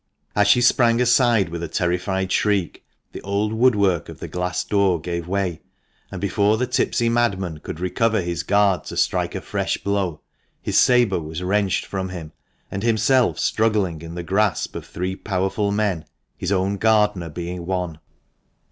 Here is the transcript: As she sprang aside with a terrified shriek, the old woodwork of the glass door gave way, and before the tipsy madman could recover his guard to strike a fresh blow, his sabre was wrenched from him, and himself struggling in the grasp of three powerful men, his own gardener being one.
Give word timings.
As 0.35 0.47
she 0.47 0.61
sprang 0.61 0.99
aside 0.99 1.49
with 1.49 1.61
a 1.61 1.67
terrified 1.67 2.31
shriek, 2.31 2.83
the 3.11 3.21
old 3.21 3.53
woodwork 3.53 4.09
of 4.09 4.19
the 4.19 4.27
glass 4.27 4.63
door 4.63 4.99
gave 4.99 5.27
way, 5.27 5.61
and 6.11 6.19
before 6.19 6.57
the 6.57 6.65
tipsy 6.65 7.07
madman 7.07 7.59
could 7.59 7.79
recover 7.79 8.21
his 8.21 8.41
guard 8.41 8.83
to 8.85 8.97
strike 8.97 9.35
a 9.35 9.41
fresh 9.41 9.77
blow, 9.77 10.21
his 10.59 10.75
sabre 10.79 11.19
was 11.19 11.43
wrenched 11.43 11.85
from 11.85 12.09
him, 12.09 12.31
and 12.71 12.81
himself 12.81 13.37
struggling 13.37 14.01
in 14.01 14.15
the 14.15 14.23
grasp 14.23 14.75
of 14.75 14.87
three 14.87 15.15
powerful 15.15 15.71
men, 15.71 16.05
his 16.35 16.51
own 16.51 16.77
gardener 16.77 17.29
being 17.29 17.67
one. 17.67 17.99